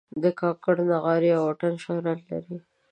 د 0.23 0.23
کاکړ 0.39 0.75
نغارې 0.89 1.31
او 1.39 1.43
اتڼ 1.51 1.73
شهرت 1.83 2.19
لري. 2.31 2.57